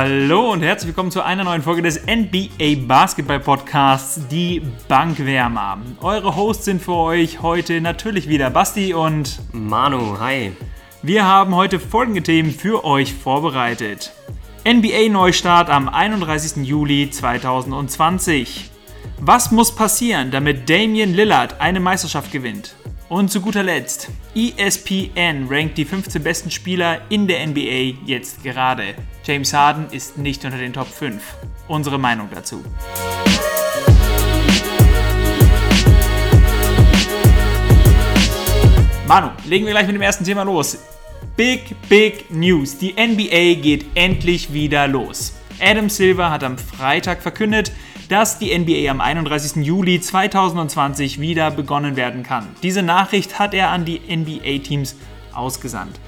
[0.00, 5.78] Hallo und herzlich willkommen zu einer neuen Folge des NBA Basketball Podcasts, die Bankwärmer.
[6.00, 10.20] Eure Hosts sind für euch heute natürlich wieder Basti und Manu.
[10.20, 10.52] Hi.
[11.02, 14.12] Wir haben heute folgende Themen für euch vorbereitet.
[14.64, 16.64] NBA Neustart am 31.
[16.64, 18.70] Juli 2020.
[19.18, 22.76] Was muss passieren, damit Damian Lillard eine Meisterschaft gewinnt?
[23.08, 28.94] Und zu guter Letzt, ESPN rankt die 15 besten Spieler in der NBA jetzt gerade.
[29.24, 31.22] James Harden ist nicht unter den Top 5.
[31.68, 32.62] Unsere Meinung dazu.
[39.06, 40.76] Manu, legen wir gleich mit dem ersten Thema los.
[41.34, 42.76] Big, big News.
[42.76, 45.32] Die NBA geht endlich wieder los.
[45.60, 47.72] Adam Silver hat am Freitag verkündet,
[48.08, 49.64] dass die NBA am 31.
[49.64, 52.48] Juli 2020 wieder begonnen werden kann.
[52.62, 54.96] Diese Nachricht hat er an die NBA-Teams
[55.32, 56.00] ausgesandt.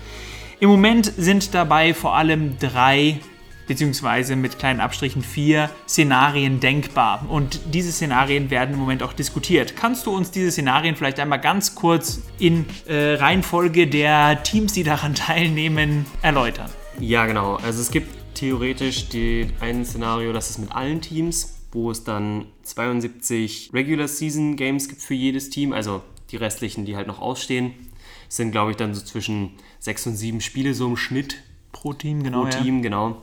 [0.61, 3.21] Im Moment sind dabei vor allem drei
[3.67, 7.25] beziehungsweise mit kleinen Abstrichen vier Szenarien denkbar.
[7.29, 9.77] Und diese Szenarien werden im Moment auch diskutiert.
[9.77, 14.83] Kannst du uns diese Szenarien vielleicht einmal ganz kurz in äh, Reihenfolge der Teams, die
[14.83, 16.69] daran teilnehmen, erläutern?
[16.99, 17.61] Ja, genau.
[17.63, 22.47] Also es gibt theoretisch die, ein Szenario, das ist mit allen Teams wo es dann
[22.63, 27.75] 72 Regular Season Games gibt für jedes Team, also die restlichen, die halt noch ausstehen,
[28.29, 32.23] sind glaube ich dann so zwischen sechs und sieben Spiele so im Schnitt pro Team,
[32.23, 32.43] genau.
[32.43, 32.83] Pro Team, ja.
[32.83, 33.23] genau.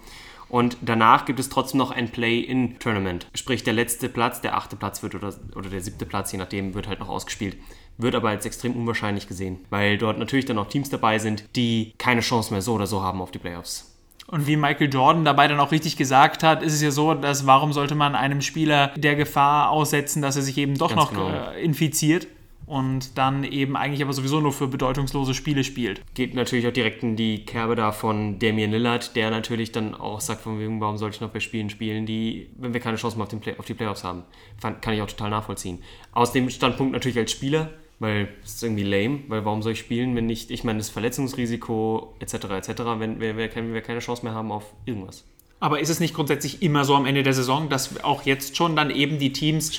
[0.50, 3.28] Und danach gibt es trotzdem noch ein Play-in-Tournament.
[3.34, 6.74] Sprich, der letzte Platz, der achte Platz wird oder, oder der siebte Platz, je nachdem,
[6.74, 7.58] wird halt noch ausgespielt.
[7.98, 11.94] Wird aber als extrem unwahrscheinlich gesehen, weil dort natürlich dann auch Teams dabei sind, die
[11.98, 13.97] keine Chance mehr so oder so haben auf die Playoffs.
[14.28, 17.48] Und wie Michael Jordan dabei dann auch richtig gesagt hat, ist es ja so, dass
[17.48, 21.10] warum sollte man einem Spieler der Gefahr aussetzen, dass er sich eben doch Ganz noch
[21.12, 21.52] genau.
[21.52, 22.28] äh, infiziert
[22.66, 26.02] und dann eben eigentlich aber sowieso nur für bedeutungslose Spiele spielt.
[26.14, 30.20] Geht natürlich auch direkt in die Kerbe da von Damian Lillard, der natürlich dann auch
[30.20, 33.18] sagt, von wegen, warum sollte ich noch bei Spielen spielen, die, wenn wir keine Chance
[33.18, 34.24] mehr auf, Play auf die Playoffs haben.
[34.82, 35.82] kann ich auch total nachvollziehen.
[36.12, 37.70] Aus dem Standpunkt natürlich als Spieler
[38.00, 40.90] weil es ist irgendwie lame, weil warum soll ich spielen, wenn nicht, ich meine, das
[40.90, 42.34] Verletzungsrisiko etc.
[42.34, 45.26] etc., wenn wir, wir, wir keine Chance mehr haben auf irgendwas.
[45.60, 48.76] Aber ist es nicht grundsätzlich immer so am Ende der Saison, dass auch jetzt schon
[48.76, 49.72] dann eben die Teams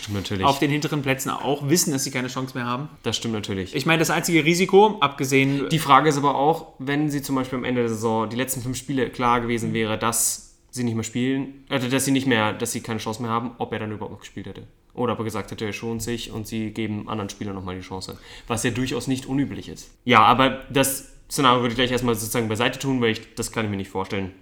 [0.43, 2.89] auf den hinteren Plätzen auch wissen, dass sie keine Chance mehr haben?
[3.05, 3.77] Das stimmt natürlich.
[3.77, 5.69] Ich meine, das einzige Risiko, abgesehen.
[5.69, 8.61] Die Frage ist aber auch, wenn sie zum Beispiel am Ende der Saison die letzten
[8.61, 12.53] fünf Spiele klar gewesen wäre, dass sie nicht mehr spielen, also dass sie nicht mehr,
[12.53, 14.65] dass sie keine Chance mehr haben, ob er dann überhaupt noch gespielt hätte.
[14.99, 17.83] Oder ob er gesagt hätte, er schont sich und sie geben anderen Spielern nochmal die
[17.83, 18.19] Chance.
[18.47, 19.91] Was ja durchaus nicht unüblich ist.
[20.05, 23.65] Ja, aber das Szenario würde ich gleich erstmal sozusagen beiseite tun, weil ich, das kann
[23.65, 24.33] ich mir nicht vorstellen.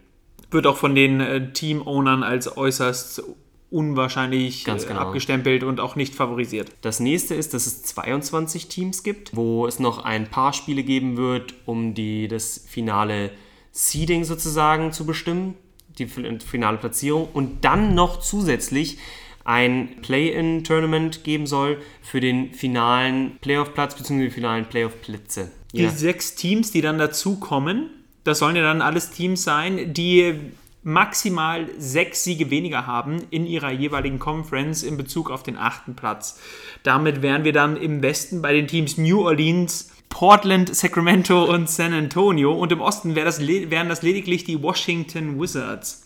[0.51, 3.23] Wird auch von den äh, Team-Ownern als äußerst
[3.71, 5.01] unwahrscheinlich äh, genau.
[5.01, 6.71] abgestempelt und auch nicht favorisiert.
[6.83, 11.17] Das nächste ist, dass es 22 Teams gibt, wo es noch ein paar Spiele geben
[11.17, 13.33] wird, um die, das finale
[13.73, 15.55] Seeding sozusagen zu bestimmen,
[15.99, 18.99] die finale Platzierung und dann noch zusätzlich
[19.47, 24.25] ein Play-in-Tournament geben soll für den finalen Playoff-Platz bzw.
[24.25, 25.53] die finalen Playoff-Plätze.
[25.73, 25.91] Die ja.
[25.91, 27.91] sechs Teams, die dann dazukommen,
[28.25, 30.35] das sollen ja dann alles Teams sein, die
[30.83, 36.41] maximal sechs Siege weniger haben in ihrer jeweiligen Conference in Bezug auf den achten Platz.
[36.83, 41.93] Damit wären wir dann im Westen bei den Teams New Orleans, Portland, Sacramento und San
[41.93, 46.06] Antonio und im Osten wären das lediglich die Washington Wizards.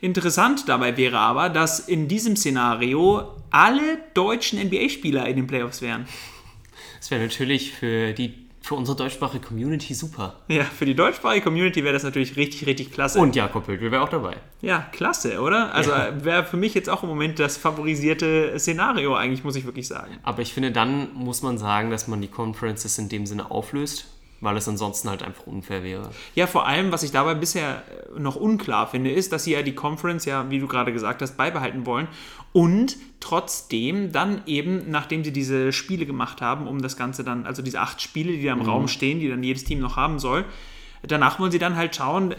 [0.00, 6.06] Interessant dabei wäre aber, dass in diesem Szenario alle deutschen NBA-Spieler in den Playoffs wären.
[6.98, 10.36] Das wäre natürlich für die für unsere deutschsprachige Community super.
[10.48, 13.18] Ja, für die deutschsprachige Community wäre das natürlich richtig, richtig klasse.
[13.18, 14.36] Und Jakob Hültl wäre auch dabei.
[14.60, 15.74] Ja, klasse, oder?
[15.74, 16.24] Also ja.
[16.24, 20.18] wäre für mich jetzt auch im Moment das favorisierte Szenario eigentlich, muss ich wirklich sagen.
[20.22, 24.06] Aber ich finde, dann muss man sagen, dass man die Conferences in dem Sinne auflöst
[24.40, 26.10] weil es ansonsten halt einfach unfair wäre.
[26.34, 27.82] Ja, vor allem, was ich dabei bisher
[28.16, 31.22] äh, noch unklar finde, ist, dass sie ja die Conference ja, wie du gerade gesagt
[31.22, 32.08] hast, beibehalten wollen
[32.52, 37.62] und trotzdem dann eben, nachdem sie diese Spiele gemacht haben, um das Ganze dann, also
[37.62, 38.64] diese acht Spiele, die da im mhm.
[38.64, 40.44] Raum stehen, die dann jedes Team noch haben soll,
[41.02, 42.34] danach wollen sie dann halt schauen,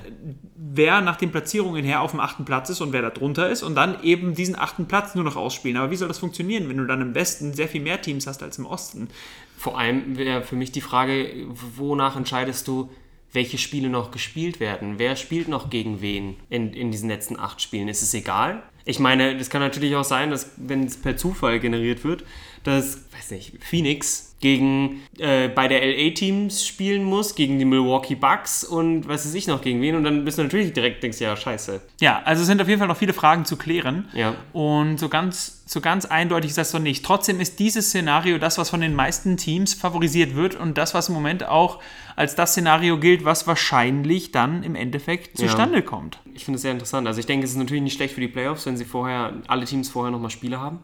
[0.55, 3.63] wer nach den Platzierungen her auf dem achten Platz ist und wer da drunter ist
[3.63, 5.77] und dann eben diesen achten Platz nur noch ausspielen.
[5.77, 8.43] Aber wie soll das funktionieren, wenn du dann im Westen sehr viel mehr Teams hast
[8.43, 9.09] als im Osten?
[9.57, 11.29] Vor allem wäre für mich die Frage,
[11.75, 12.89] wonach entscheidest du,
[13.33, 14.95] welche Spiele noch gespielt werden?
[14.97, 17.87] Wer spielt noch gegen wen in, in diesen letzten acht Spielen?
[17.87, 18.61] Ist es egal?
[18.83, 22.25] Ich meine, das kann natürlich auch sein, dass wenn es per Zufall generiert wird,
[22.63, 29.07] dass, weiß nicht, Phoenix gegen äh, beide LA-Teams spielen muss, gegen die Milwaukee Bucks und
[29.07, 31.79] was weiß ich noch gegen wen und dann bist du natürlich direkt denkst, ja, scheiße.
[32.01, 34.09] Ja, also es sind auf jeden Fall noch viele Fragen zu klären.
[34.13, 34.35] Ja.
[34.51, 37.05] Und so ganz, so ganz eindeutig ist das doch nicht.
[37.05, 41.09] Trotzdem ist dieses Szenario das, was von den meisten Teams favorisiert wird und das, was
[41.09, 41.79] im Moment auch
[42.15, 45.81] als das Szenario gilt, was wahrscheinlich dann im Endeffekt zustande ja.
[45.81, 46.19] kommt.
[46.33, 47.07] ich finde es sehr interessant.
[47.07, 49.65] Also ich denke, es ist natürlich nicht schlecht für die Playoffs, wenn sie vorher, alle
[49.65, 50.79] Teams vorher nochmal Spiele haben.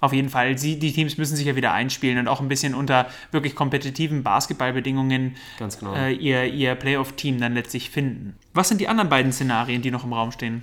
[0.00, 0.56] Auf jeden Fall.
[0.58, 4.22] Sie, die Teams müssen sich ja wieder einspielen und auch ein bisschen unter wirklich kompetitiven
[4.22, 5.94] Basketballbedingungen genau.
[5.94, 8.36] äh, ihr, ihr Playoff-Team dann letztlich finden.
[8.54, 10.62] Was sind die anderen beiden Szenarien, die noch im Raum stehen?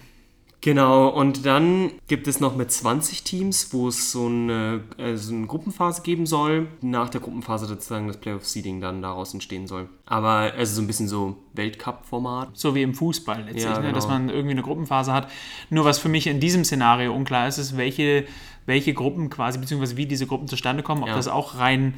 [0.61, 5.31] Genau, und dann gibt es noch mit 20 Teams, wo es so eine, äh, so
[5.33, 6.67] eine Gruppenphase geben soll.
[6.81, 9.89] Nach der Gruppenphase sozusagen das Playoff-Seeding dann daraus entstehen soll.
[10.07, 12.49] Aber also so ein bisschen so Weltcup-Format.
[12.53, 13.81] So wie im Fußball letztlich, Ja, ne?
[13.81, 13.93] genau.
[13.93, 15.29] dass man irgendwie eine Gruppenphase hat.
[15.69, 18.25] Nur was für mich in diesem Szenario unklar ist, ist, welche,
[18.65, 21.15] welche Gruppen quasi, beziehungsweise wie diese Gruppen zustande kommen, ob Ja.
[21.15, 21.93] das auch rein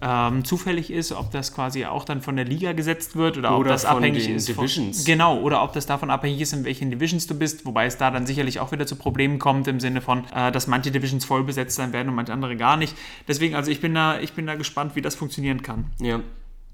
[0.00, 3.60] ähm, zufällig ist, ob das quasi auch dann von der Liga gesetzt wird oder, ob
[3.60, 4.98] Oder das von abhängig ist Divisions.
[4.98, 7.96] Von, genau, oder ob das davon abhängig ist, in welchen Divisions du bist, wobei es
[7.96, 11.24] da dann sicherlich auch wieder zu Problemen kommt im Sinne von, äh, dass manche Divisions
[11.24, 12.94] voll besetzt sein werden und manche andere gar nicht.
[13.26, 15.86] Deswegen, also ich bin da, ich bin da gespannt, wie das funktionieren kann.
[16.00, 16.20] Ja,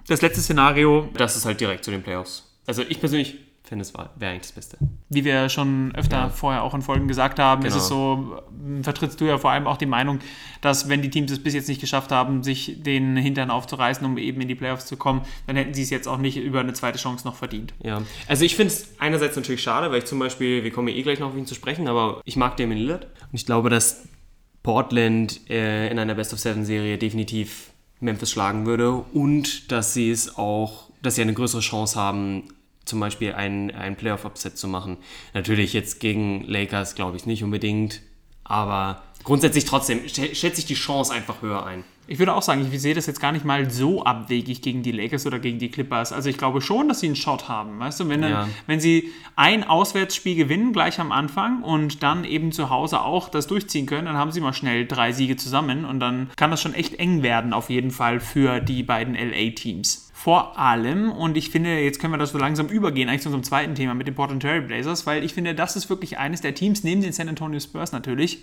[0.06, 2.50] Das letzte Szenario, das ist halt direkt zu den Playoffs.
[2.66, 3.38] Also ich persönlich
[3.68, 4.76] finde, es wäre eigentlich das Beste.
[5.08, 6.28] wie wir schon öfter Ja.
[6.28, 7.82] vorher auch in Folgen gesagt haben, ist Genau.
[7.82, 8.38] es so,
[8.78, 10.18] äh, vertrittst du ja vor allem auch die Meinung,
[10.60, 14.18] dass wenn die Teams es bis jetzt nicht geschafft haben, sich den Hintern aufzureißen, um
[14.18, 16.72] eben in die Playoffs zu kommen, dann hätten sie es jetzt auch nicht über eine
[16.74, 17.72] zweite Chance noch verdient.
[17.82, 20.94] Ja, also ich finde es einerseits natürlich schade, weil ich zum Beispiel, wir kommen ja
[20.94, 23.04] eh gleich noch auf ihn zu sprechen, aber ich mag Damien Lillard.
[23.04, 24.02] Und ich glaube, dass
[24.62, 27.70] Portland äh, in einer Best-of-Seven-Serie definitiv
[28.00, 32.44] Memphis schlagen würde und dass sie es auch, dass sie eine größere Chance haben,
[32.84, 34.96] zum Beispiel ein, ein Playoff-Upset zu machen.
[35.32, 38.00] Natürlich jetzt gegen Lakers glaube ich nicht unbedingt,
[38.44, 41.84] aber grundsätzlich trotzdem schä- schätze ich die Chance einfach höher ein.
[42.06, 44.92] Ich würde auch sagen, ich sehe das jetzt gar nicht mal so abwegig gegen die
[44.92, 46.12] Lakers oder gegen die Clippers.
[46.12, 47.78] Also ich glaube schon, dass sie einen Shot haben.
[47.78, 48.48] Weißt du, wenn, dann, Ja.
[48.66, 53.46] wenn sie ein Auswärtsspiel gewinnen, gleich am Anfang und dann eben zu Hause auch das
[53.46, 56.74] durchziehen können, dann haben sie mal schnell drei Siege zusammen und dann kann das schon
[56.74, 60.12] echt eng werden, auf jeden Fall für die beiden LA-Teams.
[60.24, 63.42] Vor allem, und ich finde, jetzt können wir das so langsam übergehen, eigentlich zu unserem
[63.42, 66.54] zweiten Thema mit den Portland Trail Blazers, weil ich finde, das ist wirklich eines der
[66.54, 68.38] Teams, neben den San Antonio Spurs natürlich,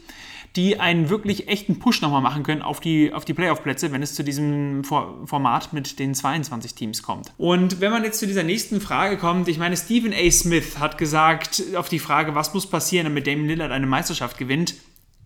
[0.56, 4.14] die einen wirklich echten Push nochmal machen können auf die, auf die Playoff-Plätze, wenn es
[4.14, 7.34] zu diesem For Format mit den 22 Teams kommt.
[7.40, 10.30] Und wenn man jetzt zu dieser nächsten Frage kommt, ich meine, Stephen A.
[10.30, 14.76] Smith hat gesagt auf die Frage, was muss passieren, damit Damian Lillard eine Meisterschaft gewinnt,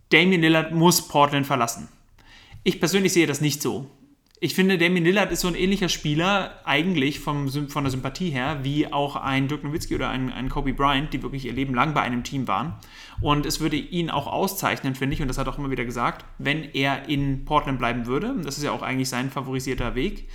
[0.10, 1.90] Damian Lillard muss Portland verlassen.
[2.64, 3.88] Ich persönlich sehe das nicht so.
[4.42, 8.60] Ich finde, Damian Lillard ist so ein ähnlicher Spieler, eigentlich vom, von der Sympathie her,
[8.64, 11.94] wie auch ein Dirk Nowitzki oder ein, ein Kobe Bryant, die wirklich ihr Leben lang
[11.94, 12.76] bei einem Team waren.
[13.22, 15.86] Und es würde ihn auch auszeichnen, finde ich, und das hat er auch immer wieder
[15.86, 18.36] gesagt, wenn er in Portland bleiben würde.
[18.44, 20.28] Das ist ja auch eigentlich sein favorisierter Weg.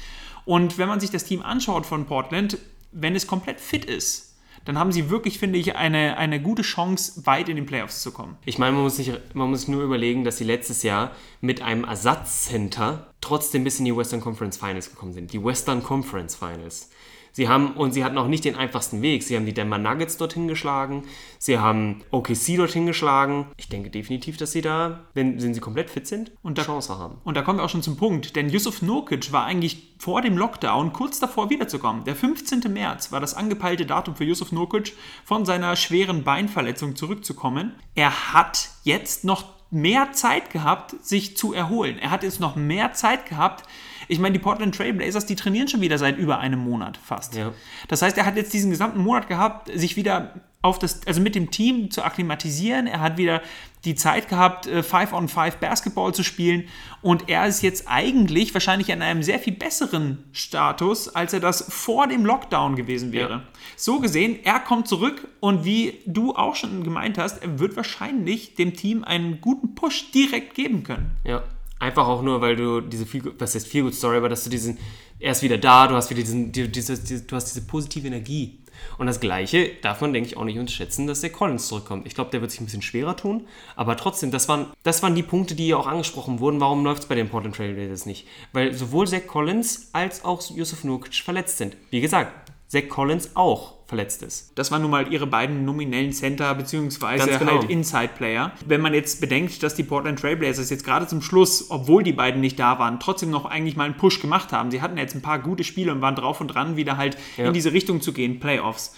[0.47, 2.57] Und wenn man sich das Team anschaut von Portland,
[2.93, 4.30] wenn es komplett fit ist,
[4.65, 8.13] dann haben sie wirklich, finde ich, eine, eine gute Chance, weit in den Playoffs zu
[8.13, 8.37] kommen.
[8.45, 11.85] Ich meine, man muss, nicht, man muss nur überlegen, dass sie letztes Jahr mit einem
[11.85, 15.33] Ersatzcenter trotzdem bis in die Western Conference Finals gekommen sind.
[15.33, 16.91] Die Western Conference Finals.
[17.33, 19.23] Sie haben, und sie hatten auch nicht den einfachsten Weg.
[19.23, 21.05] Sie haben die Denver Nuggets dorthin geschlagen.
[21.39, 23.47] Sie haben OKC dorthin geschlagen.
[23.57, 26.99] Ich denke definitiv, dass sie da, wenn, wenn sie komplett fit sind, Und da- Chance
[26.99, 27.19] haben.
[27.25, 30.37] Und da kommen wir auch schon zum Punkt, denn Yusuf Nurkic war eigentlich vor dem
[30.39, 32.05] Lockdown kurz davor wiederzukommen.
[32.05, 32.61] Der 15.
[32.73, 34.95] März war das angepeilte Datum für Yusuf Nurkic,
[35.25, 37.75] von seiner schweren Beinverletzung zurückzukommen.
[37.95, 41.99] Er hat jetzt noch mehr Zeit gehabt, sich zu erholen.
[41.99, 43.63] Er hat jetzt noch mehr Zeit gehabt.
[44.11, 47.37] Ich meine, die Portland Trail Blazers, die trainieren schon wieder seit über einem Monat fast.
[47.37, 47.53] Ja.
[47.87, 51.37] Das heißt, er hat jetzt diesen gesamten Monat gehabt, sich wieder auf das, also mit
[51.37, 52.89] dem Team zu akklimatisieren.
[52.89, 53.41] Er hat wieder
[53.85, 56.65] die Zeit gehabt, äh, Five on Five Basketball zu spielen.
[57.03, 61.65] Und er ist jetzt eigentlich wahrscheinlich in einem sehr viel besseren Status, als er das
[61.73, 63.31] vor dem Lockdown gewesen wäre.
[63.31, 63.43] Ja.
[63.77, 68.57] So gesehen, er kommt zurück und wie du auch schon gemeint hast, er wird wahrscheinlich
[68.57, 71.13] dem Team einen guten Push direkt geben können.
[71.25, 71.45] Ja,
[71.81, 74.51] einfach auch nur, weil du diese viel, was heißt viel gut Story, aber dass du
[74.51, 74.79] diesen,
[75.19, 78.07] er ist wieder da, du hast wieder diesen, die, dieses, diese, du hast diese positive
[78.07, 78.59] Energie.
[78.97, 82.07] Und das Gleiche darf man, denke ich, auch nicht unterschätzen, dass der Collins zurückkommt.
[82.07, 83.47] Ich glaube, der wird sich ein bisschen schwerer tun,
[83.77, 86.61] aber trotzdem, das waren, das waren die Punkte, die ja auch angesprochen wurden.
[86.61, 88.27] Warum läuft es bei den Portland Trail Blazers nicht?
[88.53, 91.77] Weil sowohl Zach Collins als auch Yusuf Nurkic verletzt sind.
[91.91, 94.53] Wie gesagt, Zach Collins auch verletzt ist.
[94.55, 97.61] Das waren nun mal ihre beiden nominellen Center beziehungsweise Ganz genau.
[97.61, 98.53] halt Inside-Player.
[98.65, 102.41] Wenn man jetzt bedenkt, dass die Portland Trailblazers jetzt gerade zum Schluss, obwohl die beiden
[102.41, 104.71] nicht da waren, trotzdem noch eigentlich mal einen Push gemacht haben.
[104.71, 107.47] Sie hatten jetzt ein paar gute Spiele und waren drauf und dran, wieder halt Ja.
[107.49, 108.95] in diese Richtung zu gehen, Playoffs.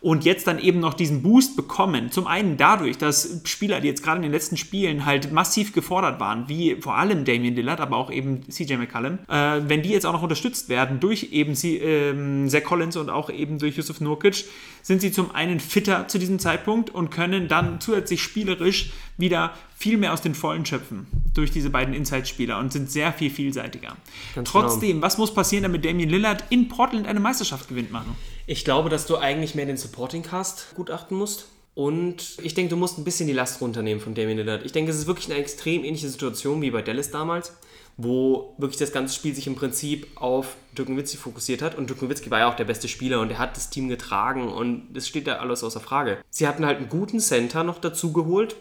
[0.00, 2.10] Und jetzt dann eben noch diesen Boost bekommen.
[2.12, 6.20] Zum einen dadurch, dass Spieler, die jetzt gerade in den letzten Spielen halt massiv gefordert
[6.20, 10.06] waren, wie vor allem Damian Lillard, aber auch eben CJ McCallum, äh, wenn die jetzt
[10.06, 14.00] auch noch unterstützt werden durch eben sie, ähm, Zach Collins und auch eben durch Yusuf
[14.00, 14.44] Nurkic,
[14.82, 19.96] sind sie zum einen fitter zu diesem Zeitpunkt und können dann zusätzlich spielerisch wieder viel
[19.96, 23.96] mehr aus den Vollen schöpfen durch diese beiden Inside-Spieler und sind sehr viel vielseitiger.
[24.34, 28.10] Ganz Trotzdem, was muss passieren, damit Damian Lillard in Portland eine Meisterschaft gewinnt, Manu?
[28.48, 31.46] Ich glaube, dass du eigentlich mehr den Supporting Cast gutachten musst.
[31.76, 34.66] Und ich denke, du musst ein bisschen die Last runternehmen von Damian Lillard.
[34.66, 37.56] Ich denke, es ist wirklich eine extrem ähnliche Situation wie bei Dallas damals,
[37.96, 41.78] wo wirklich das ganze Spiel sich im Prinzip auf Dirk Nowitzki fokussiert hat.
[41.78, 44.48] Und Dirk Nowitzki war ja auch der beste Spieler und er hat das Team getragen
[44.48, 46.18] und das steht da alles außer Frage.
[46.30, 48.56] Sie hatten halt einen guten Center noch dazu geholt,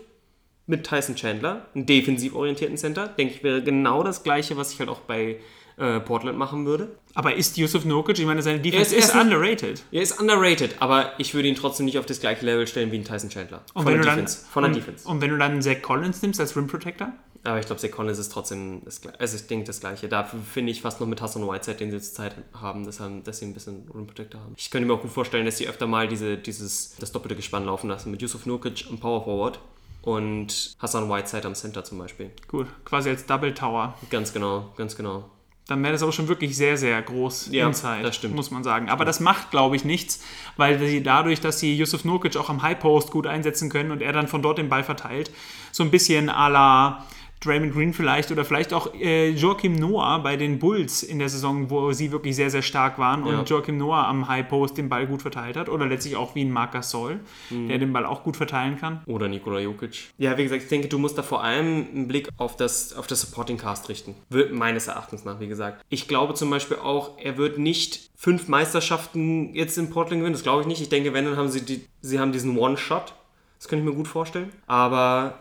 [0.67, 3.07] mit Tyson Chandler, einen defensiv orientierten Center.
[3.07, 5.37] Denke ich, wäre genau das gleiche, was ich halt auch bei
[5.77, 6.89] äh, Portland machen würde.
[7.13, 9.83] Aber ist Yusuf Nurkic, ich meine, seine Defense Er ist- ist, er underrated.
[9.91, 12.97] Er ist underrated, aber ich würde ihn trotzdem nicht auf das gleiche Level stellen wie
[12.97, 13.61] ein Tyson Chandler.
[13.73, 14.45] Und Von der du dann, Defense.
[14.51, 15.07] Von der und, Defense.
[15.07, 17.13] und wenn du dann Zach Collins nimmst als Rim Protector?
[17.43, 19.19] Aber ich glaube, Zach Collins ist trotzdem das gleiche.
[19.21, 20.09] Also ich denke das gleiche.
[20.09, 23.23] Dafür finde ich fast noch mit Hassan Whiteside, den sie jetzt Zeit haben, dass, haben,
[23.23, 24.53] dass sie ein bisschen Rim Protector haben.
[24.57, 27.65] Ich könnte mir auch gut vorstellen, dass sie öfter mal diese, dieses, das doppelte Gespann
[27.65, 29.59] laufen lassen mit Yusuf Nurkic am Power Forward
[30.07, 32.31] und Hassan Whiteside am Center zum Beispiel.
[32.47, 33.93] Gut, quasi als Double Tower.
[34.09, 35.29] Ganz genau, ganz genau.
[35.67, 38.33] Dann wäre das aber schon wirklich sehr, sehr groß Ja, inside, das stimmt.
[38.33, 38.87] muss man sagen.
[38.89, 40.23] Aber das macht, glaube ich, nichts,
[40.55, 44.01] weil sie dadurch, dass sie Yusuf Nurkic auch am High Post gut einsetzen können und
[44.01, 45.29] er dann von dort den Ball verteilt,
[45.73, 47.05] so ein bisschen à la
[47.39, 51.69] Draymond Green vielleicht oder vielleicht auch äh, Joachim Noah bei den Bulls in der Saison,
[51.69, 53.43] wo sie wirklich sehr, sehr stark waren und Ja.
[53.43, 56.51] Joachim Noah am High Post den Ball gut verteilt hat oder letztlich auch wie ein
[56.51, 57.67] Marc Gasol, Mhm.
[57.67, 59.01] der den Ball auch gut verteilen kann.
[59.05, 60.09] Oder Nikola Jokic.
[60.17, 63.07] Ja, wie gesagt, ich denke, du musst da vor allem einen Blick auf das, auf
[63.07, 64.15] das Supporting Cast richten.
[64.51, 65.83] Meines Erachtens nach, wie gesagt.
[65.89, 70.33] Ich glaube zum Beispiel auch, er wird nicht fünf Meisterschaften jetzt in Portland gewinnen.
[70.33, 70.81] Das glaube ich nicht.
[70.81, 73.13] Ich denke, wenn, dann haben sie, die, sie haben diesen One-Shot.
[73.59, 74.51] Das könnte ich mir gut vorstellen.
[74.67, 75.37] Aber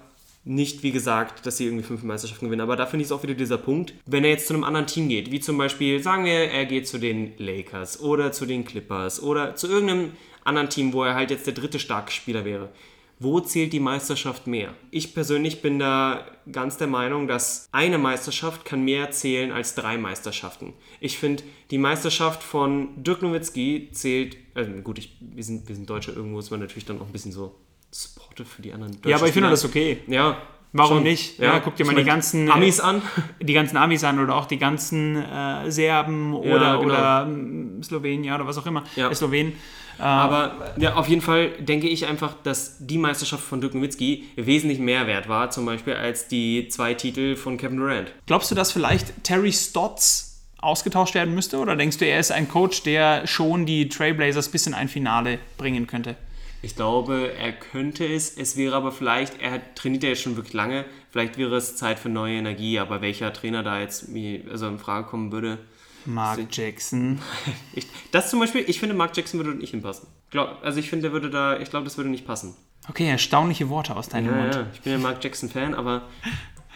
[0.46, 2.62] nicht, wie gesagt, dass sie irgendwie fünf Meisterschaften gewinnen.
[2.62, 4.86] Aber da finde ich es auch wieder dieser Punkt, wenn er jetzt zu einem anderen
[4.86, 8.64] Team geht, wie zum Beispiel, sagen wir, er geht zu den Lakers oder zu den
[8.64, 10.12] Clippers oder zu irgendeinem
[10.44, 12.70] anderen Team, wo er halt jetzt der dritte starke Spieler wäre.
[13.18, 14.74] Wo zählt die Meisterschaft mehr?
[14.90, 19.96] Ich persönlich bin da ganz der Meinung, dass eine Meisterschaft kann mehr zählen als drei
[19.96, 20.74] Meisterschaften.
[21.00, 25.88] Ich finde, die Meisterschaft von Dirk Nowitzki zählt, also gut, ich, wir, sind, wir sind
[25.88, 27.54] Deutsche, irgendwo ist man natürlich dann auch ein bisschen so
[28.02, 29.98] supportive für die anderen deutschen Ja, aber ich finde das okay.
[30.06, 30.36] Ja.
[30.72, 31.04] Warum schon.
[31.04, 31.38] nicht?
[31.38, 33.00] Ja, guck dir mal Ich die ganzen- Amis an.
[33.40, 36.84] die ganzen Amis an oder auch die ganzen äh, Serben oder, Ja, genau.
[36.84, 38.84] oder ähm, Slowenier oder was auch immer.
[38.94, 39.08] Ja.
[39.10, 39.52] Äh, Slowen.
[39.98, 44.24] Äh, Aber ja, auf jeden Fall denke ich einfach, dass die Meisterschaft von Dirk Nowitzki
[44.36, 48.12] wesentlich mehr wert war, zum Beispiel als die zwei Titel von Kevin Durant.
[48.26, 51.56] glaubst du, dass vielleicht Terry Stotts ausgetauscht werden müsste?
[51.58, 55.38] Oder denkst du, er ist ein Coach, der schon die Trailblazers bis in ein Finale
[55.56, 56.16] bringen könnte?
[56.62, 58.36] Ich glaube, er könnte es.
[58.36, 61.98] Es wäre aber vielleicht, er trainiert ja jetzt schon wirklich lange, vielleicht wäre es Zeit
[61.98, 64.08] für neue Energie, aber welcher Trainer da jetzt
[64.50, 65.58] also in Frage kommen würde.
[66.06, 67.20] Mark Jackson.
[67.74, 70.08] Ich, das zum Beispiel, ich finde, Mark Jackson würde nicht hinpassen.
[70.30, 72.56] Glaub, also ich finde, der würde da, ich glaube, das würde nicht passen.
[72.88, 74.54] Okay, erstaunliche Worte aus deinem Ja, Mund.
[74.54, 76.02] ja, ich bin ja Mark Jackson-Fan, aber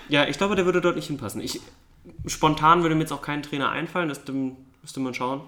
[0.08, 1.40] ja, ich glaube, der würde dort nicht hinpassen.
[1.40, 1.60] Ich,
[2.26, 4.20] spontan würde mir jetzt auch kein Trainer einfallen, das
[4.82, 5.42] müsste man schauen.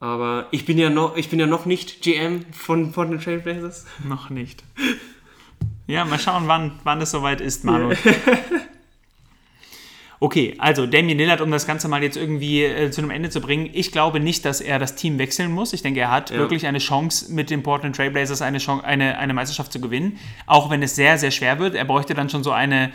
[0.00, 3.84] Aber ich bin ja noch, ich bin ja noch nicht GM von, den Trailblazers.
[4.04, 4.62] Noch nicht.
[5.86, 7.94] Ja, mal schauen, wann, wann es soweit ist, Manu.
[10.20, 13.40] Okay, also Damian Lillard, um das Ganze mal jetzt irgendwie äh, zu einem Ende zu
[13.40, 13.70] bringen.
[13.72, 15.72] Ich glaube nicht, dass er das Team wechseln muss.
[15.72, 16.38] Ich denke, er hat Ja.
[16.38, 20.18] wirklich eine Chance, mit den Portland Trailblazers eine, Chance, eine, eine Meisterschaft zu gewinnen.
[20.46, 21.76] Auch wenn es sehr, sehr schwer wird.
[21.76, 22.90] Er bräuchte dann schon so eine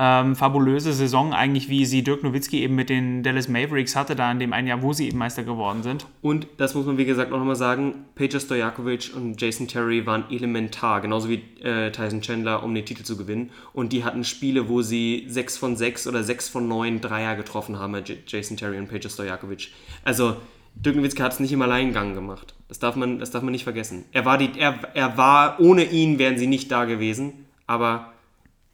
[0.00, 4.30] ähm, fabulöse Saison, eigentlich wie sie Dirk Nowitzki eben mit den Dallas Mavericks hatte, da
[4.30, 6.06] in dem einen Jahr, wo sie eben Meister geworden sind.
[6.22, 10.24] Und das muss man wie gesagt auch nochmal sagen, Peja Stojakovic und Jason Terry waren
[10.30, 13.50] elementar, genauso wie äh, Tyson Chandler, um den Titel zu gewinnen.
[13.72, 17.80] Und die hatten Spiele, wo sie 6 von 6 oder 6 von 9 Dreier getroffen
[17.80, 19.72] haben, J Jason Terry und Peja Stojakovic.
[20.04, 20.36] Also
[20.76, 22.54] Dirk Nowitzki hat es nicht im Alleingang gemacht.
[22.68, 24.04] Das darf man, das darf man nicht vergessen.
[24.12, 28.12] Er war, die, er, er war, ohne ihn wären sie nicht da gewesen, aber er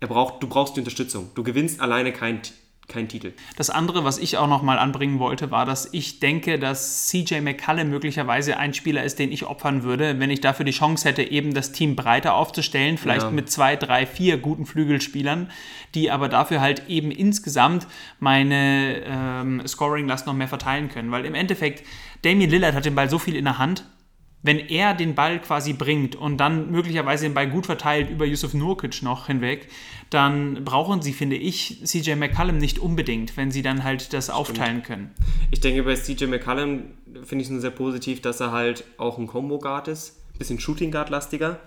[0.06, 1.30] braucht, du brauchst die Unterstützung.
[1.34, 2.40] Du gewinnst alleine keinen
[2.86, 3.32] kein Titel.
[3.56, 7.40] Das andere, was ich auch noch mal anbringen wollte, war, dass ich denke, dass CJ
[7.40, 11.22] McCallum möglicherweise ein Spieler ist, den ich opfern würde, wenn ich dafür die Chance hätte,
[11.22, 13.30] eben das Team breiter aufzustellen, vielleicht Ja.
[13.30, 15.50] mit zwei, drei, vier guten Flügelspielern,
[15.94, 17.86] die aber dafür halt eben insgesamt
[18.20, 21.10] meine ähm, Scoring-Last noch mehr verteilen können.
[21.10, 21.84] Weil im Endeffekt,
[22.22, 23.84] Damian Lillard hat den Ball so viel in der Hand,
[24.44, 28.52] wenn er den Ball quasi bringt und dann möglicherweise den Ball gut verteilt über Yusuf
[28.52, 29.68] Nurkic noch hinweg,
[30.10, 34.82] dann brauchen sie, finde ich, CJ McCallum nicht unbedingt, wenn sie dann halt das aufteilen
[34.82, 35.14] können.
[35.50, 36.90] Ich denke, bei CJ McCallum
[37.24, 40.20] finde ich es nur sehr positiv, dass er halt auch ein Combo-Guard ist.
[40.38, 41.58] Bisschen Shooting-Guard-lastiger,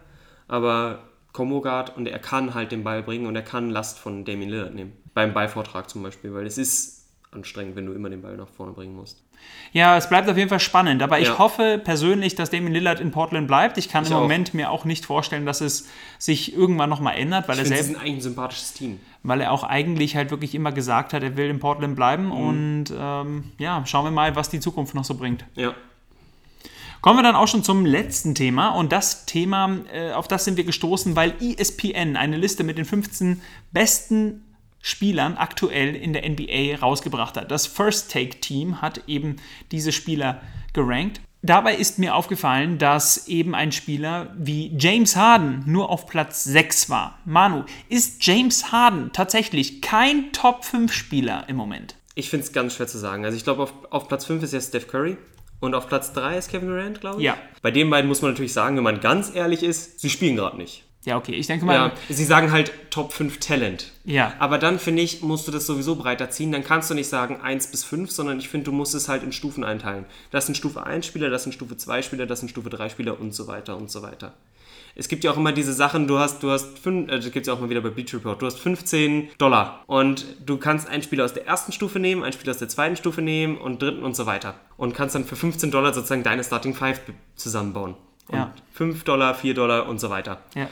[0.47, 4.51] aber Combo-Guard und er kann halt den Ball bringen und er kann Last von Damien
[4.51, 4.93] Lillard nehmen.
[5.15, 6.96] Beim Ballvortrag zum Beispiel, weil es ist
[7.37, 9.23] anstrengend, wenn du immer den Ball nach vorne bringen musst.
[9.71, 11.37] Ja, es bleibt auf jeden Fall spannend, aber ich Ja.
[11.37, 13.77] hoffe persönlich, dass Damien Lillard in Portland bleibt.
[13.77, 14.21] Ich kann Ich im auch.
[14.21, 17.77] Moment mir auch nicht vorstellen, dass es sich irgendwann nochmal ändert, weil Ich er, finde,
[17.77, 18.99] sie selbst, sind eigentlich ein sympathisches Team.
[19.23, 22.31] weil er auch eigentlich halt wirklich immer gesagt hat, er will in Portland bleiben Mhm.
[22.31, 25.45] und ähm, ja, schauen wir mal, was die Zukunft noch so bringt.
[25.55, 25.73] Ja.
[27.01, 30.57] Kommen wir dann auch schon zum letzten Thema und das Thema, äh, auf das sind
[30.57, 33.39] wir gestoßen, weil ESPN eine Liste mit den 15
[33.71, 34.43] besten
[34.81, 37.51] Spielern aktuell in der NBA rausgebracht hat.
[37.51, 39.37] Das First Take Team hat eben
[39.71, 40.41] diese Spieler
[40.73, 41.21] gerankt.
[41.43, 46.89] Dabei ist mir aufgefallen, dass eben ein Spieler wie James Harden nur auf Platz 6
[46.89, 47.19] war.
[47.25, 51.95] Manu, ist James Harden tatsächlich kein Top 5 Spieler im Moment?
[52.15, 53.23] Ich finde es ganz schwer zu sagen.
[53.23, 55.17] Also ich glaube, auf, auf Platz 5 ist jetzt Steph Curry.
[55.59, 57.23] Und auf Platz 3 ist Kevin Durant, glaube ich.
[57.23, 57.37] Ja.
[57.61, 60.57] Bei den beiden muss man natürlich sagen, wenn man ganz ehrlich ist, sie spielen gerade
[60.57, 60.83] nicht.
[61.07, 61.73] Ja, okay, ich denke mal.
[61.73, 63.91] Ja, sie sagen halt Top 5 Talent.
[64.03, 64.33] Ja.
[64.39, 66.51] Aber dann finde ich, musst du das sowieso breiter ziehen.
[66.51, 69.23] Dann kannst du nicht sagen 1 bis 5, sondern ich finde, du musst es halt
[69.23, 70.05] in Stufen einteilen.
[70.31, 73.19] Das sind Stufe 1 Spieler, das sind Stufe 2 Spieler, das sind Stufe 3 Spieler
[73.21, 74.33] und so weiter und so weiter.
[74.99, 77.37] Es gibt ja auch immer diese Sachen, du hast, du hast, fünf, äh, das gibt
[77.45, 80.89] es ja auch mal wieder bei Bleach Report, du hast 15 Dollar und du kannst
[80.89, 83.81] einen Spieler aus der ersten Stufe nehmen, einen Spieler aus der zweiten Stufe nehmen und
[83.81, 84.55] dritten und so weiter.
[84.75, 87.95] Und kannst dann für 15 Dollar sozusagen deine Starting Five be- zusammenbauen.
[88.29, 88.53] Und Ja.
[88.73, 90.39] 5 Dollar, 4 Dollar und so weiter.
[90.55, 90.67] Ja.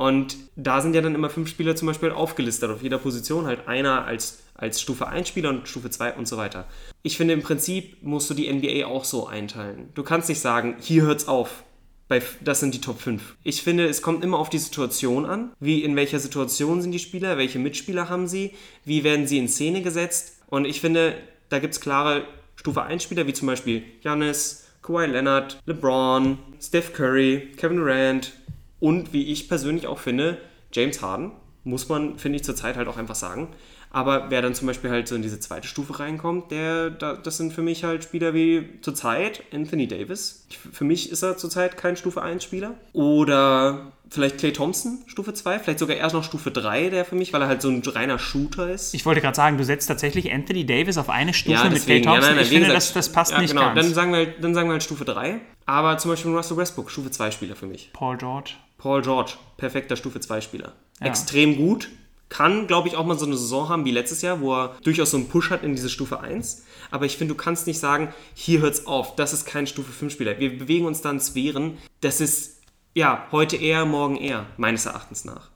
[0.00, 3.68] Und da sind ja dann immer fünf Spieler zum Beispiel aufgelistet, auf jeder Position halt
[3.68, 6.66] einer als, als Stufe 1 Spieler und Stufe 2 und so weiter.
[7.02, 9.90] Ich finde im Prinzip musst du die NBA auch so einteilen.
[9.92, 11.64] Du kannst nicht sagen, hier hört's auf.
[12.08, 13.36] Bei, das sind die Top 5.
[13.44, 15.52] Ich finde, es kommt immer auf die Situation an.
[15.60, 17.36] Wie, in welcher Situation sind die Spieler?
[17.36, 18.54] Welche Mitspieler haben sie?
[18.86, 20.38] Wie werden sie in Szene gesetzt?
[20.48, 21.14] Und ich finde,
[21.50, 22.24] da gibt es klare
[22.56, 28.32] Stufe 1 Spieler, wie zum Beispiel Giannis, Kawhi Leonard, LeBron, Steph Curry, Kevin Durant
[28.80, 30.38] und wie ich persönlich auch finde,
[30.72, 31.32] James Harden.
[31.62, 33.48] Muss man, finde ich, zurzeit halt auch einfach sagen.
[33.92, 37.36] Aber wer dann zum Beispiel halt so in diese zweite Stufe reinkommt, der, da, das
[37.36, 40.46] sind für mich halt Spieler wie zurzeit Anthony Davis.
[40.72, 42.76] Für mich ist er zurzeit kein Stufe 1 Spieler.
[42.92, 45.58] Oder vielleicht Clay Thompson, Stufe 2.
[45.58, 48.20] Vielleicht sogar erst noch Stufe 3, der für mich, weil er halt so ein reiner
[48.20, 48.94] Shooter ist.
[48.94, 51.98] Ich wollte gerade sagen, du setzt tatsächlich Anthony Davis auf eine Stufe Ja, mit Clay
[51.98, 52.20] ja, Thompson.
[52.22, 53.74] nein, nein, ich finde, gesagt, das, das passt ja, nicht genau, ganz.
[53.74, 55.40] Dann sagen, wir halt, dann sagen wir halt Stufe 3.
[55.66, 57.90] Aber zum Beispiel Russell Westbrook, Stufe 2 Spieler für mich.
[57.92, 58.52] Paul George.
[58.80, 60.72] Paul George, perfekter Stufe 2 Spieler.
[61.00, 61.06] Ja.
[61.06, 61.88] Extrem gut.
[62.30, 65.10] Kann, glaube ich, auch mal so eine Saison haben wie letztes Jahr, wo er durchaus
[65.10, 66.64] so einen Push hat in diese Stufe 1.
[66.90, 70.12] Aber ich finde, du kannst nicht sagen, hier hört's auf, das ist kein Stufe 5
[70.12, 70.38] Spieler.
[70.38, 72.62] Wir bewegen uns dann Sphären, das ist,
[72.94, 75.50] ja, heute eher, morgen eher, meines Erachtens nach.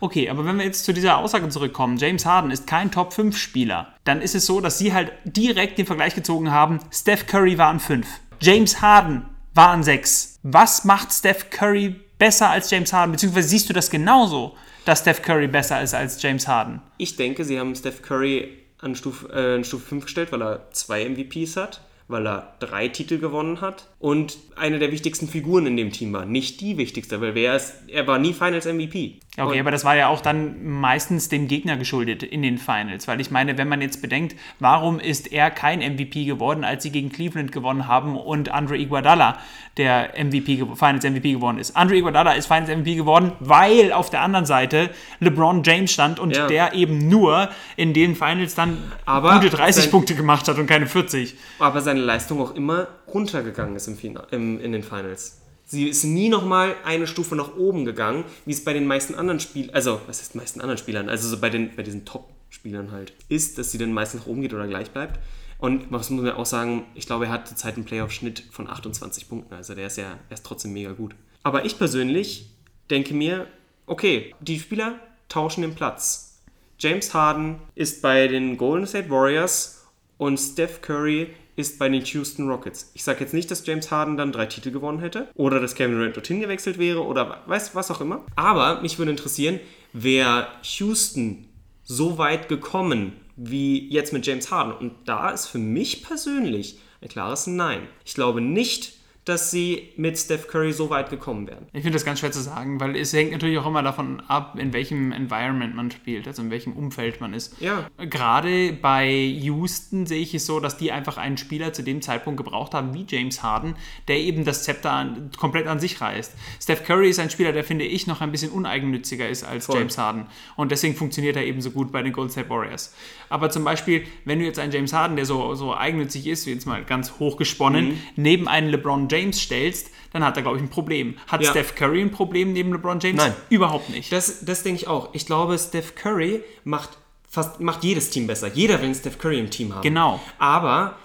[0.00, 3.36] Okay, aber wenn wir jetzt zu dieser Aussage zurückkommen, James Harden ist kein Top 5
[3.36, 7.58] Spieler, dann ist es so, dass sie halt direkt den Vergleich gezogen haben, Steph Curry
[7.58, 8.06] war ein 5.
[8.40, 10.38] James Harden war ein 6.
[10.42, 13.12] Was macht Steph Curry besser als James Harden?
[13.12, 16.80] Beziehungsweise siehst du das genauso, dass Steph Curry besser ist als James Harden?
[16.96, 20.70] Ich denke, sie haben Steph Curry an Stufe, äh, an Stufe 5 gestellt, weil er
[20.72, 25.76] zwei MVPs hat, weil er drei Titel gewonnen hat und eine der wichtigsten Figuren in
[25.76, 26.24] dem Team war.
[26.24, 29.20] Nicht die wichtigste, weil wer ist, er war nie Finals MVP.
[29.38, 33.06] Okay, Und- aber das war ja auch dann meistens dem Gegner geschuldet in den Finals,
[33.06, 36.90] weil ich meine, wenn man jetzt bedenkt, warum ist er kein MVP geworden, als sie
[36.90, 39.38] gegen Cleveland gewonnen haben und Andre Iguodala
[39.76, 41.76] der MVP, Finals MVP geworden ist.
[41.76, 46.34] Andre Iguodala ist Finals MVP geworden, weil auf der anderen Seite LeBron James stand und
[46.36, 46.46] Ja.
[46.48, 50.66] der eben nur in den Finals dann Aber gute 30 sein- Punkte gemacht hat und
[50.66, 51.36] keine 40.
[51.60, 55.40] aber seine Leistung auch immer runtergegangen ist im Final, im, in den Finals.
[55.70, 59.38] Sie ist nie nochmal eine Stufe nach oben gegangen, wie es bei den meisten anderen
[59.38, 63.12] Spielern, also was heißt meisten anderen Spielern, also so bei, den, bei diesen Top-Spielern halt,
[63.28, 65.20] ist, dass sie dann meistens nach oben geht oder gleich bleibt.
[65.58, 69.28] Und was muss man auch sagen, ich glaube, er hat zurzeit einen Playoff-Schnitt von 28
[69.28, 71.14] Punkten, also der ist ja er trotzdem mega gut.
[71.42, 72.48] Aber ich persönlich
[72.88, 73.46] denke mir,
[73.84, 76.40] okay, die Spieler tauschen den Platz.
[76.78, 82.48] James Harden ist bei den Golden State Warriors und Steph Curry ist bei den Houston
[82.48, 82.92] Rockets.
[82.94, 85.96] Ich sage jetzt nicht, dass James Harden dann drei Titel gewonnen hätte oder dass Kevin
[85.96, 88.24] Durant dorthin gewechselt wäre oder weiß was auch immer.
[88.36, 89.58] Aber mich würde interessieren,
[89.92, 90.46] wäre
[90.78, 91.46] Houston
[91.82, 94.72] so weit gekommen wie jetzt mit James Harden?
[94.72, 97.88] Und da ist für mich persönlich ein klares Nein.
[98.04, 98.92] Ich glaube nicht,
[99.28, 101.66] dass sie mit Steph Curry so weit gekommen wären.
[101.72, 104.56] Ich finde das ganz schwer zu sagen, weil es hängt natürlich auch immer davon ab,
[104.58, 107.60] in welchem Environment man spielt, also in welchem Umfeld man ist.
[107.60, 107.86] Ja.
[107.98, 112.38] Gerade bei Houston sehe ich es so, dass die einfach einen Spieler zu dem Zeitpunkt
[112.38, 113.74] gebraucht haben, wie James Harden,
[114.08, 116.32] der eben das Zepter an, komplett an sich reißt.
[116.62, 119.78] Steph Curry ist ein Spieler, der finde ich noch ein bisschen uneigennütziger ist als Voll.
[119.78, 120.26] James Harden.
[120.56, 122.94] Und deswegen funktioniert er eben so gut bei den Golden State Warriors.
[123.28, 126.52] Aber zum Beispiel, wenn du jetzt einen James Harden, der so, so eigennützig ist, wie
[126.52, 127.98] jetzt mal ganz hochgesponnen, Mhm.
[128.16, 131.16] neben einen LeBron James stellst, dann hat er, glaube ich, ein Problem.
[131.26, 131.50] Hat Ja.
[131.50, 133.18] Steph Curry ein Problem neben LeBron James?
[133.18, 133.34] Nein.
[133.50, 134.10] Überhaupt nicht.
[134.12, 135.10] Das, das denke ich auch.
[135.12, 138.48] Ich glaube, Steph Curry macht fast macht jedes Team besser.
[138.48, 139.82] Jeder will Steph Curry im Team haben.
[139.82, 140.20] Genau.
[140.38, 140.96] Aber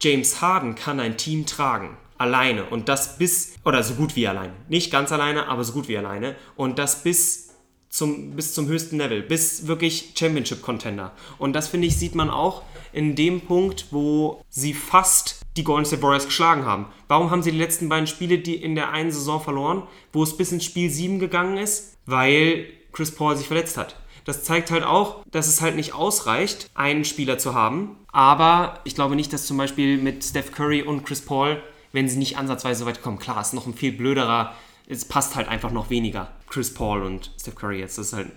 [0.00, 1.96] James Harden kann ein Team tragen.
[2.18, 2.64] Alleine.
[2.66, 4.52] Und das bis, oder so gut wie alleine.
[4.68, 6.36] Nicht ganz alleine, aber so gut wie alleine.
[6.54, 7.51] Und das bis
[7.92, 9.22] zum, bis zum höchsten Level.
[9.22, 11.12] Bis wirklich Championship-Contender.
[11.38, 15.84] Und das, finde ich, sieht man auch in dem Punkt, wo sie fast die Golden
[15.84, 16.86] State Warriors geschlagen haben.
[17.06, 20.36] Warum haben sie die letzten beiden Spiele die in der einen Saison verloren, wo es
[20.36, 21.98] bis ins Spiel 7 gegangen ist?
[22.06, 23.96] Weil Chris Paul sich verletzt hat.
[24.24, 27.96] Das zeigt halt auch, dass es halt nicht ausreicht, einen Spieler zu haben.
[28.10, 32.18] Aber ich glaube nicht, dass zum Beispiel mit Steph Curry und Chris Paul, wenn sie
[32.18, 34.54] nicht ansatzweise so weit kommen, klar, ist noch ein viel blöderer,
[34.88, 36.32] es passt halt einfach noch weniger.
[36.48, 38.28] Chris Paul und Steph Curry jetzt, das ist halt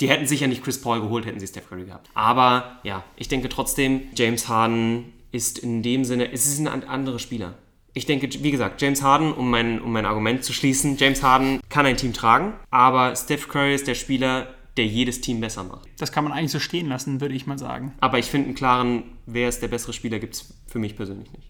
[0.00, 2.08] die hätten sicher nicht Chris Paul geholt, hätten sie Steph Curry gehabt.
[2.14, 7.18] Aber ja, ich denke trotzdem, James Harden ist in dem Sinne, es ist ein anderer
[7.18, 7.54] Spieler.
[7.92, 11.60] Ich denke, wie gesagt, James Harden, um mein, um mein Argument zu schließen, James Harden
[11.68, 15.88] kann ein Team tragen, aber Steph Curry ist der Spieler, der jedes Team besser macht.
[15.98, 17.92] Das kann man eigentlich so stehen lassen, würde ich mal sagen.
[18.00, 21.30] Aber ich finde einen klaren, wer ist der bessere Spieler, gibt es für mich persönlich
[21.32, 21.48] nicht.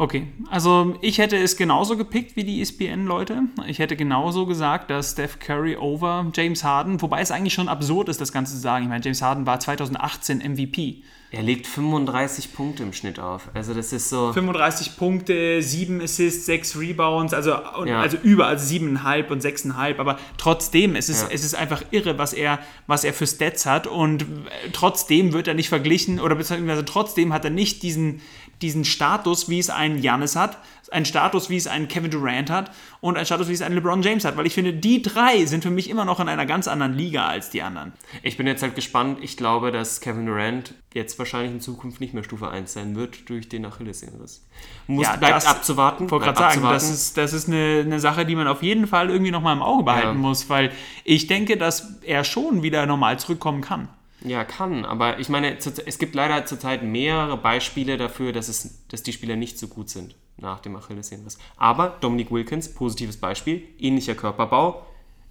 [0.00, 3.42] Okay, also ich hätte es genauso gepickt wie die ESPN-Leute.
[3.66, 8.08] Ich hätte genauso gesagt, dass Steph Curry over James Harden, wobei es eigentlich schon absurd
[8.08, 8.84] ist, das Ganze zu sagen.
[8.84, 11.02] Ich meine, James Harden war 2018 MVP.
[11.32, 13.50] Er legt 35 Punkte im Schnitt auf.
[13.54, 14.32] Also das ist so.
[14.32, 17.50] 35 Punkte, 7 Assists, 6 Rebounds, also,
[17.84, 18.00] ja.
[18.00, 19.98] also über, also 7,5 und 6,5.
[19.98, 21.28] Aber trotzdem, es ist, ja.
[21.30, 22.58] es ist einfach irre, was er,
[22.88, 23.86] was er für Stats hat.
[23.86, 24.26] Und
[24.72, 28.22] trotzdem wird er nicht verglichen, oder beziehungsweise trotzdem hat er nicht diesen,
[28.62, 30.58] diesen Status, wie es ein Janis hat,
[30.90, 32.70] ein Status, wie es ein Kevin Durant hat
[33.00, 34.36] und ein Status, wie es ein LeBron James hat.
[34.36, 37.26] Weil ich finde, die drei sind für mich immer noch in einer ganz anderen Liga
[37.26, 37.92] als die anderen.
[38.22, 39.18] Ich bin jetzt halt gespannt.
[39.22, 43.28] Ich glaube, dass Kevin Durant jetzt wahrscheinlich in Zukunft nicht mehr Stufe 1 sein wird
[43.28, 44.44] durch den Achillessehnenriss.
[44.88, 46.06] Muss ja, bleibt das, abzuwarten.
[46.06, 46.74] Ich wollte gerade sagen, abzuwarten.
[46.74, 49.52] das ist, das ist eine, eine Sache, die man auf jeden Fall irgendwie noch mal
[49.52, 50.14] im Auge behalten ja.
[50.14, 50.72] muss, weil
[51.04, 53.88] ich denke, dass er schon wieder normal zurückkommen kann.
[54.22, 59.02] Ja, kann, aber ich meine, es gibt leider zurzeit mehrere Beispiele dafür, dass, es, dass
[59.02, 61.38] die Spieler nicht so gut sind nach dem Achillessehnenriss.
[61.56, 64.86] Aber Dominic Wilkins, positives Beispiel, ähnlicher Körperbau,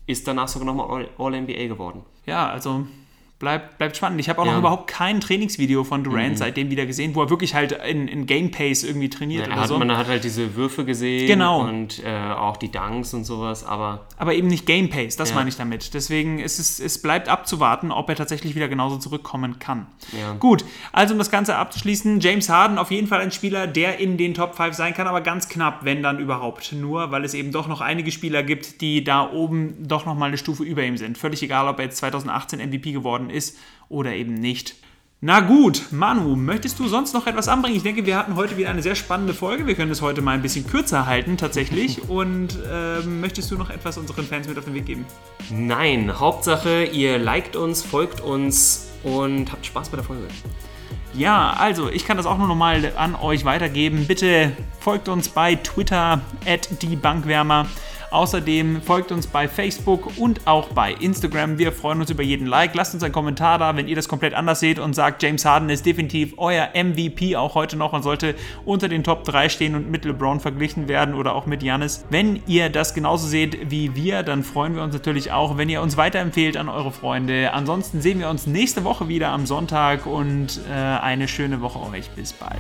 [0.08, 2.04] ist danach sogar nochmal All-NBA geworden.
[2.26, 2.88] Ja, also
[3.40, 4.20] bleibt, bleibt spannend.
[4.20, 4.52] Ich habe auch ja.
[4.52, 6.36] noch überhaupt kein Trainingsvideo von Durant mhm.
[6.36, 9.62] seitdem wieder gesehen, wo er wirklich halt in, in Game Pace irgendwie trainiert ja, oder
[9.62, 9.80] hat, so.
[9.80, 11.62] Man hat halt diese Würfe gesehen genau.
[11.62, 14.06] und äh, auch die Dunks und sowas, aber.
[14.18, 15.36] Aber eben nicht Game Pace, das ja.
[15.36, 15.94] meine ich damit.
[15.94, 19.88] Deswegen ist es, es bleibt abzuwarten, ob er tatsächlich wieder genauso zurückkommen kann.
[20.40, 24.18] Gut, also um das Ganze abzuschließen, James Harden auf jeden Fall ein Spieler, der in
[24.18, 26.74] den Top 5 sein kann, aber ganz knapp, wenn dann überhaupt.
[26.74, 30.26] Nur, weil es eben doch noch einige Spieler gibt, die da oben doch noch mal
[30.26, 31.18] eine Stufe über ihm sind.
[31.18, 33.58] Völlig egal, ob er jetzt 2018 MVP geworden geworden ist
[33.90, 34.76] oder eben nicht.
[35.22, 37.76] Na gut, Manu, möchtest du sonst noch etwas anbringen?
[37.76, 39.68] Ich denke, wir hatten heute wieder eine sehr spannende Folge.
[39.68, 42.08] Wir können es heute mal ein bisschen kürzer halten, tatsächlich.
[42.10, 45.06] Und äh, möchtest du noch etwas unseren Fans mit auf den Weg geben?
[45.52, 50.28] Nein, Hauptsache, ihr liked uns, folgt uns und habt Spaß bei der Folge.
[51.14, 54.06] Ja, also ich kann das auch nur nochmal an euch weitergeben.
[54.08, 57.66] Bitte folgt uns bei Twitter at die Bankwärmer.
[58.12, 61.58] Außerdem folgt uns bei Facebook und auch bei Instagram.
[61.58, 62.74] Wir freuen uns über jeden Like.
[62.76, 65.70] Lasst uns einen Kommentar da, wenn ihr das komplett anders seht und sagt, James Harden
[65.70, 69.90] ist definitiv euer MVP auch heute noch und sollte unter den Top 3 stehen und
[69.92, 72.06] mit LeBron verglichen werden oder auch mit Janis.
[72.10, 75.82] Wenn ihr das genauso seht wie wir, dann freuen wir uns natürlich auch, wenn ihr
[75.82, 77.54] uns weiterempfehlt an eure Freunde.
[77.54, 82.10] Ansonsten sehen wir uns nächste Woche wieder am Sonntag und äh, eine schöne Woche euch.
[82.12, 82.60] Bis bald.